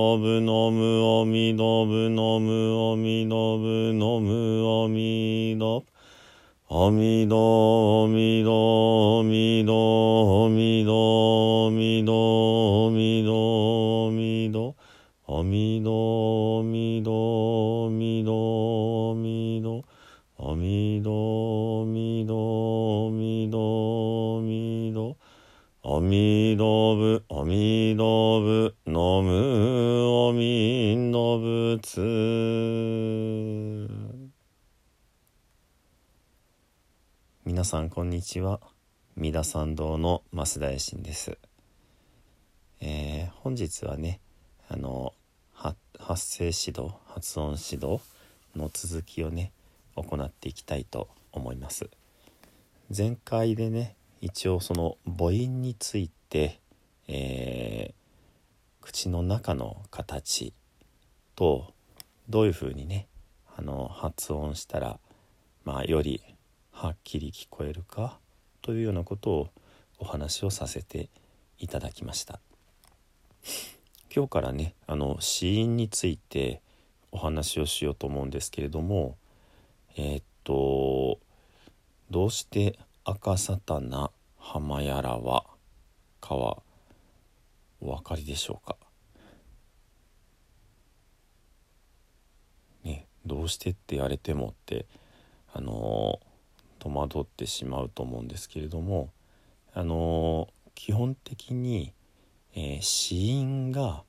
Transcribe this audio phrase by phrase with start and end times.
[0.00, 5.84] どぶのむおみどぶのむおみどぶのむおみど
[6.70, 14.72] おみどおみどおみどおみどおみどおみどおみど
[15.26, 19.50] おみどおみどおみどおみど
[20.38, 21.12] おみど
[21.76, 25.16] おみどおみどおみど
[25.82, 29.69] おみどぶおみどぶ飲む
[30.32, 32.00] 民の仏。
[37.44, 38.60] 皆さんこんにちは。
[39.16, 41.36] 三田参道の増田衛進です、
[42.80, 44.20] えー、本日はね
[44.68, 45.12] あの
[45.52, 45.76] 発
[46.38, 48.00] 声指導発音指導
[48.56, 49.52] の続きをね
[49.96, 51.90] 行っていきたいと思います。
[52.96, 56.60] 前回でね一応その母音について、
[57.08, 57.99] えー、
[58.80, 60.52] 口の中の形
[61.36, 61.72] と
[62.28, 63.06] どういうふうにね
[63.56, 64.98] あの発音したら
[65.64, 66.22] まあより
[66.70, 68.18] はっきり聞こえるか
[68.62, 69.48] というようなことを
[69.98, 71.08] お話をさせて
[71.58, 72.40] いただきました。
[74.14, 76.62] 今日からねあの死因について
[77.12, 79.16] お話をしようと思うんですけれども
[79.96, 81.18] えー、っと
[82.10, 85.44] どうして赤沙汰な浜やらは
[86.20, 86.62] かは
[87.80, 88.76] お分かりでしょうか？
[92.84, 94.86] ねどうしてって言われてもって
[95.52, 96.30] あのー
[96.82, 99.12] 戸惑ってしまうと思うんですけれども
[99.74, 101.92] あの基本的に、
[102.54, 104.02] えー、子音が、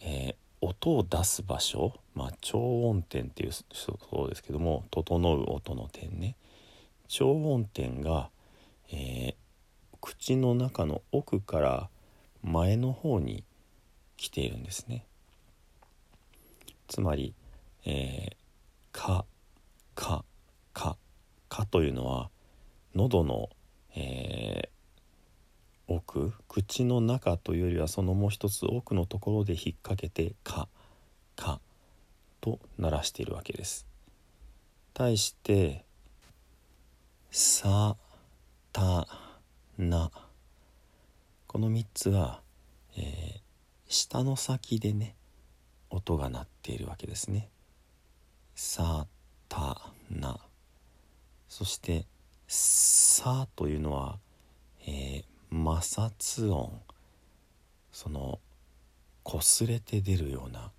[0.00, 6.36] え、音を出す場所、まあ、超音点っていうそうですけども整う音の点ね。
[7.08, 8.30] 超音点が、
[8.92, 9.34] え、
[10.00, 11.90] 口の中の奥から
[12.42, 13.44] 前の方に
[14.16, 15.04] 来ているんですね。
[16.88, 17.34] つまり、
[17.84, 18.36] えー、
[18.92, 19.24] か
[19.94, 20.24] か
[20.72, 20.96] か
[21.48, 22.30] かというのは
[22.94, 23.50] 喉の、
[23.94, 30.68] えー、奥口の中というよりはそのもう一つ奥のところで引っ掛けて「か」
[31.36, 31.60] 「か」
[32.40, 33.86] と鳴らしているわけです。
[34.94, 35.84] 対して
[37.30, 37.96] 「さ」
[38.72, 39.06] 「た」
[39.78, 40.10] 「な」
[41.48, 42.42] この3つが、
[42.96, 43.40] えー、
[43.88, 45.16] 下の先でね
[45.88, 47.48] 音が鳴っているわけですね。
[48.54, 49.06] さ、
[49.48, 50.38] た、な。
[51.48, 52.04] そして
[52.46, 54.18] 「さ」というのは、
[54.86, 56.82] えー、摩擦音
[57.92, 58.40] その
[59.24, 60.70] 擦れて出るような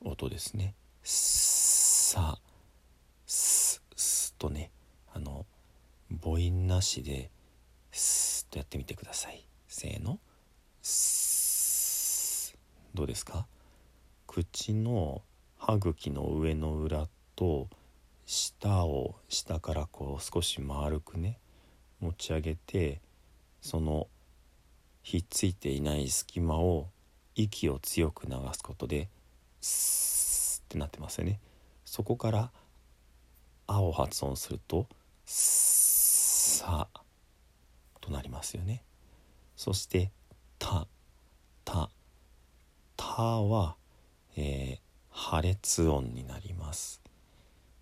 [0.00, 2.40] 音ですね「さ」
[3.26, 4.72] 「す」すとね
[5.12, 5.46] あの
[6.20, 7.30] 母音なしで
[7.92, 10.20] 「す」とやってみてくださいせーの
[12.94, 13.48] 「」どうですか？
[14.28, 15.20] 口の
[15.58, 17.68] 歯茎の上の裏と
[18.24, 21.40] 「舌を下からこう少し丸くね
[21.98, 23.00] 持ち上げて
[23.62, 24.06] その
[25.02, 26.88] ひっついていない隙間を
[27.34, 29.08] 息を強く流すことで
[29.60, 31.40] スーってなってますよね。
[31.84, 32.52] そこから
[33.66, 34.86] 「あ」を発音すると
[35.26, 36.86] 「さ」
[38.00, 38.84] となりますよね。
[39.56, 40.10] そして
[40.58, 40.86] 「た」
[41.64, 41.90] 「た」
[42.96, 43.76] 「た」は、
[44.36, 44.80] えー、
[45.10, 47.04] 破裂音になります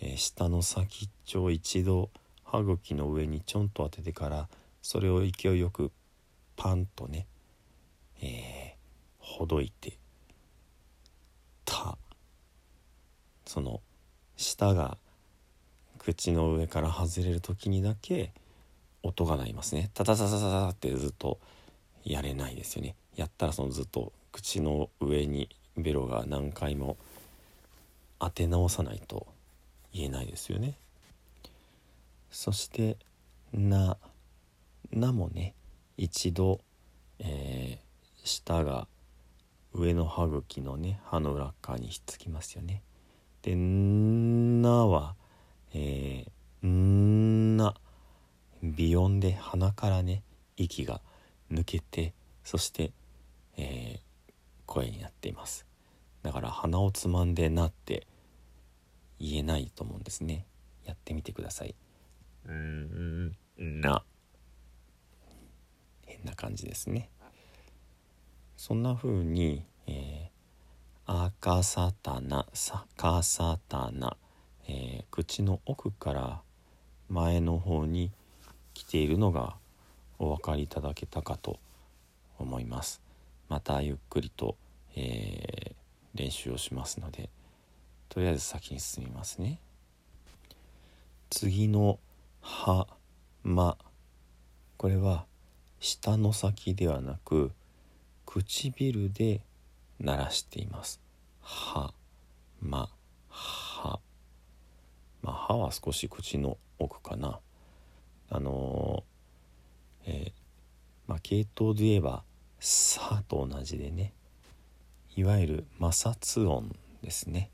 [0.00, 2.10] えー、下の先っちょを一度
[2.44, 4.48] 歯茎の上にちょんと当ててから
[4.82, 5.90] それを勢いよく
[6.56, 7.26] パンとね、
[8.22, 8.76] えー、
[9.18, 9.98] ほどいて
[11.64, 11.96] 「た」
[13.46, 13.80] その
[14.36, 14.98] 舌が
[15.98, 18.32] 口の上から外れる時にだけ
[19.02, 19.90] 音が鳴りますね。
[19.94, 21.40] タタタタタタってずっと
[22.06, 22.94] やれないですよね。
[23.16, 26.96] やったらそのずっと口の上にベロが何回も
[28.20, 29.26] 当て直さないと
[29.92, 30.78] 言えないですよね。
[32.30, 32.96] そして
[33.52, 33.98] 「な」
[34.92, 35.54] 「な」もね
[35.96, 36.60] 一度、
[37.18, 38.86] えー、舌が
[39.72, 42.82] 上の歯茎のね歯の裏側にひっつきますよね。
[43.42, 45.16] で「な」は
[45.74, 47.74] 「えー、んな」
[48.62, 50.22] 鼻音で鼻からね
[50.56, 51.00] 息が
[51.52, 52.12] 抜けて
[52.44, 52.92] そして、
[53.56, 54.00] えー、
[54.66, 55.66] 声になっています。
[56.22, 58.06] だから鼻をつまんでなって
[59.18, 60.46] 言えないと思うんですね。
[60.84, 61.74] やってみてください。
[62.46, 64.04] うんな。
[66.04, 67.10] 変な感じですね。
[68.56, 74.16] そんな風に、えー、赤さたなさかさたな、
[74.68, 76.42] えー、口の奥から
[77.08, 78.10] 前の方に
[78.74, 79.56] 来ているのが
[80.18, 81.58] お分かりいただけたかと
[82.38, 83.00] 思います。
[83.48, 84.56] またゆっくりと、
[84.96, 87.28] えー、練習をしますので
[88.08, 89.60] とりあえず先に進みますね。
[91.30, 91.98] 次の
[92.40, 92.86] 「は」
[93.42, 93.76] 「ま」
[94.78, 95.26] これは
[95.80, 97.52] 舌の先ではなく
[98.24, 99.40] 唇で
[100.00, 101.00] 鳴らしています
[101.40, 101.92] 「は」
[102.60, 102.90] 「ま」
[103.28, 104.00] 「は」
[105.22, 107.40] まあ「は」は少し口の奥かな。
[108.28, 109.15] あのー、
[110.06, 110.32] えー、
[111.06, 112.22] まあ系統で言えば
[112.60, 114.12] 「さ」と同じでね
[115.16, 117.50] いわゆる摩擦音ですね。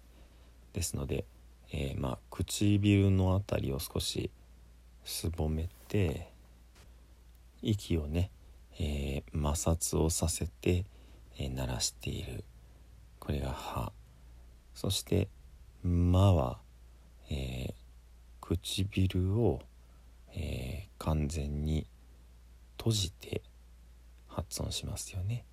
[0.73, 1.25] ですので、
[1.73, 4.31] えー、まあ唇の辺りを少し
[5.05, 6.29] すぼめて
[7.63, 8.31] 息をね、
[8.79, 10.85] えー、摩擦をさせて、
[11.39, 12.45] え、鳴らしている。
[13.21, 13.93] これが「歯」
[14.75, 15.29] そして
[15.85, 16.59] 「ま」は、
[17.31, 17.75] え、
[18.41, 19.61] 唇を
[20.35, 21.87] え、完全に
[22.83, 23.43] 閉じて
[24.27, 25.45] 発音しますよね。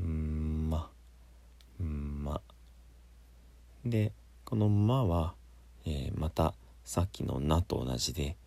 [0.00, 0.90] んま。
[1.82, 2.40] んま。
[3.84, 4.14] で
[4.46, 5.34] この「ま」は、
[5.84, 8.38] えー、またさっきの「な」と同じで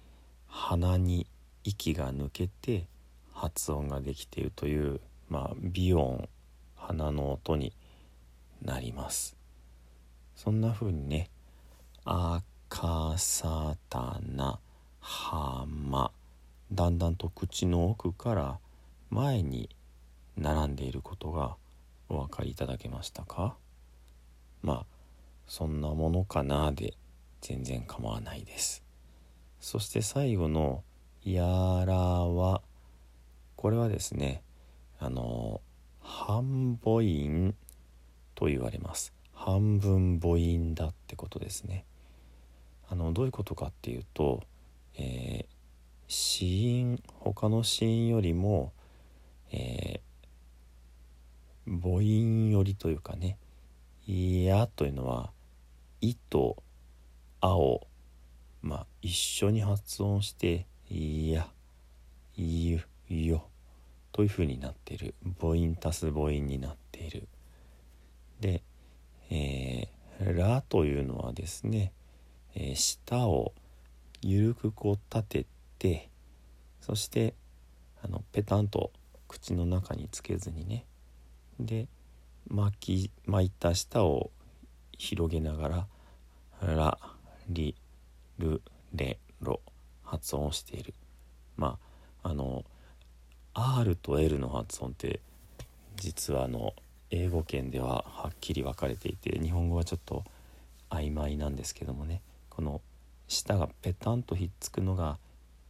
[0.47, 1.27] 鼻に
[1.63, 2.87] 息が抜けて
[3.31, 6.27] 発音ができているという、まあ、鼻音
[6.75, 7.73] 鼻の音に
[8.63, 9.37] なります。
[10.35, 11.29] そんな風にね
[12.05, 14.59] 「あかさたな」
[14.99, 16.11] はま
[16.71, 18.59] だんだんと口の奥から
[19.09, 19.69] 前に
[20.37, 21.55] 並んでいることが
[22.09, 23.55] お分かりいただけましたか？
[24.61, 24.85] まあ
[25.47, 26.95] そんなものかなで
[27.41, 28.83] 全然構わないです。
[29.59, 30.83] そして最後の
[31.23, 32.61] 「やらは」
[33.55, 34.43] これはですね
[34.99, 35.61] あの
[36.01, 37.55] 半母音
[38.33, 39.13] と言われます。
[39.33, 41.85] 半分母音だってことですね。
[42.89, 44.43] あのどういうことかっていうと
[44.97, 45.54] えー、
[46.07, 48.71] 死因他の死因よりも、
[49.51, 53.37] えー、母音よりというかね
[54.07, 55.31] 「いや」というのは
[56.01, 56.61] 「い」と
[57.41, 57.87] 「あ」を、
[58.61, 61.51] まあ、一緒に発音して「いや」
[62.37, 63.47] 「いゆ」「よ」
[64.11, 67.27] というふうになっている母音足す母音になっている。
[68.39, 68.61] で
[69.31, 71.91] 「えー、ら」というのはですね、
[72.53, 73.53] えー、舌を
[74.21, 75.54] 「緩くこう立てて
[76.81, 77.33] そして
[78.03, 78.91] あのペタンと
[79.27, 80.85] 口の中につけずにね。
[81.59, 81.87] で
[82.47, 84.29] 巻き巻いた舌を
[84.91, 85.87] 広げながら
[86.61, 86.99] 「ラ」
[87.49, 87.75] 「リ」
[88.37, 88.61] 「ル」
[88.93, 89.61] 「レ」「ロ」
[90.03, 90.93] 発音をしている。
[91.57, 91.79] ま
[92.23, 92.65] ああの
[93.53, 95.21] R と L の発音って
[95.95, 96.73] 実はあの
[97.09, 100.23] 英語圏でははっきり分かれていて日本語はちょっと
[100.89, 102.21] 曖昧なんですけどもね。
[102.49, 102.81] この
[103.27, 105.17] 「舌がペタンとひっつくのが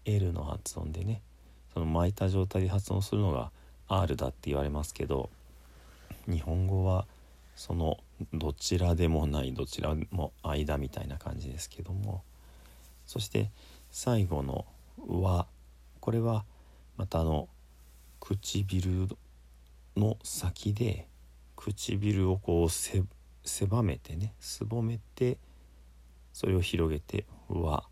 [0.06, 1.22] L の発音でね
[1.74, 3.52] その巻いた状態で発音するのが
[3.88, 5.30] R だって言われますけど
[6.28, 7.06] 日本語は
[7.56, 7.98] その
[8.34, 12.24] どちらでもないどちらも間みたいな感じですけども
[13.06, 13.50] そして
[13.92, 14.66] 最後の
[15.08, 15.48] 「は」
[16.00, 16.46] これは
[16.98, 17.50] またあの
[18.20, 19.08] 唇
[19.96, 21.08] の先で
[21.56, 25.38] 唇をこう狭めてねすぼめて
[26.34, 27.88] それを広げて「わ」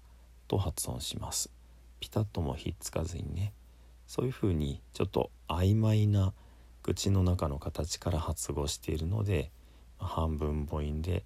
[0.48, 1.63] と発音します。
[2.04, 3.54] ピタッともひっつかずにね
[4.08, 6.34] そういうふうにちょっと曖昧な
[6.82, 9.52] 口の中の形から発語しているので
[10.00, 11.24] 半分母音で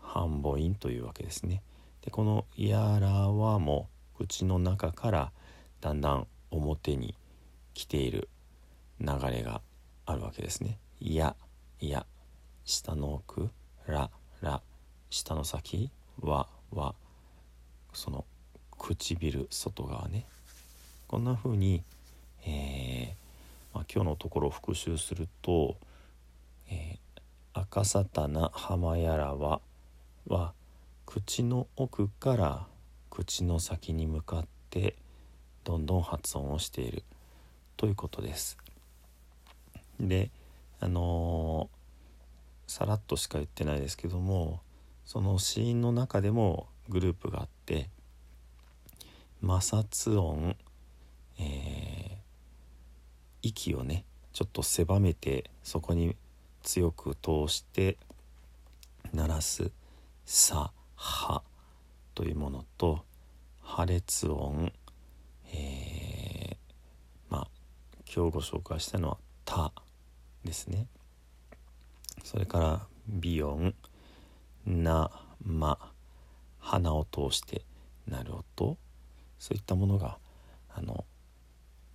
[0.00, 1.60] 半母音というわけですね
[2.04, 5.32] でこの「やらは」も口の中から
[5.80, 7.16] だんだん表に
[7.74, 8.28] 来ている
[9.00, 9.60] 流れが
[10.04, 10.78] あるわけですね。
[11.00, 11.36] いや、
[11.80, 12.06] いや、
[12.64, 13.50] 下の奥、
[13.86, 14.10] ら、
[14.40, 14.62] ら、
[15.10, 15.90] 下の先、
[16.22, 16.94] はは
[17.92, 18.24] その
[18.78, 20.26] 唇外側ね
[21.08, 21.82] こんな風に、
[22.44, 23.26] えー
[23.74, 25.76] まあ、今日のところ復習すると
[26.70, 27.20] 「えー、
[27.52, 29.60] 赤さたな浜やらは」
[30.26, 30.54] は
[31.04, 32.66] 口の奥から
[33.10, 34.96] 口の先に向かって
[35.64, 37.04] どんどん発音をしている
[37.76, 38.58] ということです。
[40.00, 40.30] で
[40.80, 44.60] あのー、さらっとしか言ってないですけども
[45.04, 47.88] その死因の中でもグループがあって
[49.40, 50.56] 摩擦音、
[51.38, 52.16] えー、
[53.42, 56.16] 息をねちょっと狭めてそこに
[56.62, 57.96] 強く通して
[59.12, 59.70] 鳴らす
[60.26, 61.42] 「さ」「は」
[62.14, 63.04] というものと
[63.60, 64.72] 破裂音、
[65.52, 66.56] えー、
[67.28, 67.48] まあ
[68.04, 69.72] 今日ご紹介したのは「た」
[70.44, 70.86] ですね。
[72.24, 73.74] それから美音
[74.66, 75.10] 「な」
[75.44, 75.92] 「ま」
[76.58, 77.64] 鼻を通して
[78.08, 78.76] 鳴る音。
[79.38, 80.18] そういったものが
[80.68, 81.04] あの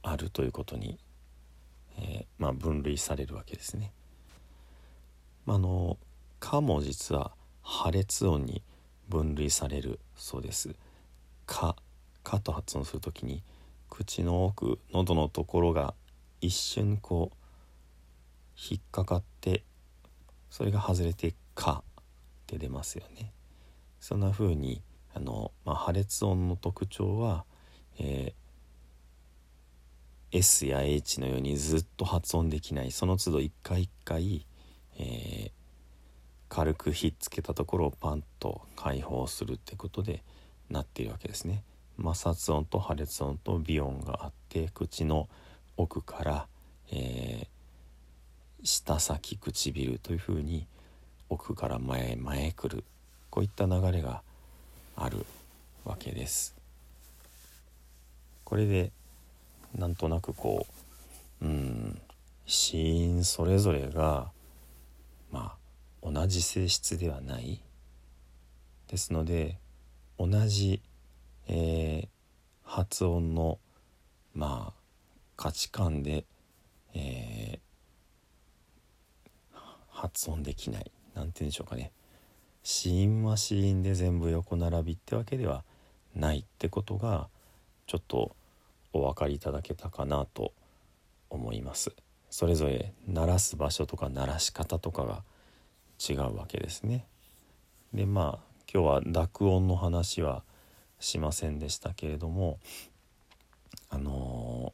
[0.04, 1.00] あるということに、
[1.98, 3.94] えー、まあ、分類されるわけですね。
[5.48, 5.98] あの
[6.40, 8.64] 「か」も実は破裂音に
[9.10, 10.76] 分類されるそうです。
[11.46, 11.76] か
[12.24, 13.44] かと発音する時に
[13.90, 15.94] 口の奥喉のところが
[16.40, 17.36] 一瞬こう
[18.58, 19.64] 引っかかって
[20.50, 22.04] それが外れて「か」っ
[22.48, 23.34] て出ますよね。
[24.00, 24.82] そんな風に
[25.14, 27.46] あの、まあ、破裂音の特徴は、
[28.00, 34.46] えー、S や H のようにずっと発音できないその都度一回一回、
[34.98, 35.52] えー、
[36.50, 40.24] 軽くひっつけたところをパンと解放するってことで
[40.70, 41.64] なっているわけですね。
[41.98, 45.28] 摩擦音と破裂音と微音があって口の
[45.78, 46.48] 奥から、
[46.92, 50.68] えー、舌先唇というふうに
[51.30, 52.84] 奥から前へ前へ来る
[53.30, 54.24] こういった流れが
[55.04, 55.26] ある
[55.84, 56.56] わけです。
[58.44, 58.92] これで
[59.76, 60.68] なんとなくこ
[61.42, 62.02] ううん
[62.46, 64.30] 死因それぞれが
[65.32, 65.56] ま
[66.04, 67.62] あ同じ性質ではない。
[68.90, 69.58] ですので
[70.20, 70.82] 同じ、
[71.48, 72.08] えー、
[72.64, 73.58] 発音の
[74.36, 74.74] まあ
[75.36, 76.26] 価値観で、
[76.94, 79.58] えー、
[79.90, 80.92] 発音できない。
[81.16, 81.92] 何て言うんでしょうかね。
[82.64, 85.64] 死因は死因で全部横並びってわけでは
[86.16, 87.28] ないってことが
[87.88, 88.36] ちょっと
[88.94, 90.54] お分かりいただけたかなと
[91.30, 91.92] 思います。
[92.30, 95.24] それぞれ鳴らす場所とか鳴らし方とかが
[96.00, 97.06] 違うわけですね。
[97.94, 100.44] でまあ今日は濁音の話は
[101.00, 102.60] しませんでしたけれども
[103.90, 104.74] あの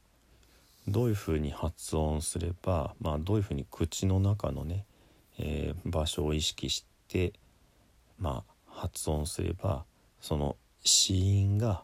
[0.87, 4.85] ー、どういうふうに発音すれば、まあ、どういうふうに口の中のね、
[5.39, 7.33] えー、場所を意識して
[8.19, 9.85] まあ発音すれば
[10.19, 11.83] その子音が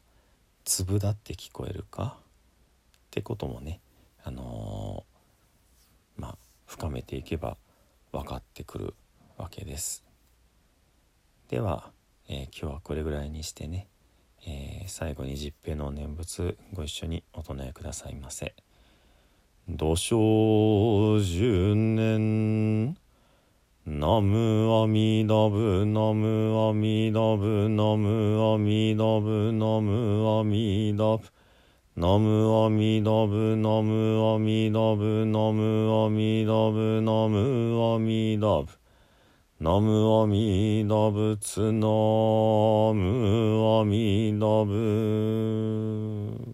[0.66, 2.18] 粒立って聞こえるか？
[2.18, 3.82] ってこともね
[4.24, 7.58] あのー、まあ深めていけば
[8.12, 8.96] 分かってくる
[9.38, 10.04] わけです。
[11.50, 11.92] では、
[12.28, 13.88] えー、今日はこれぐらいにしてね、
[14.48, 18.56] えー、最後に十平の念仏ご一緒にお唱えくださいませ。
[19.70, 22.98] 土生十年
[24.04, 31.24] ナムアミダブナムアミダブナムアミダブナムアミダブ
[31.96, 38.68] ナムアミダブナムアミダブナムアミダブナムアミダブ
[39.62, 46.53] ナムアミダブツナムアミダブ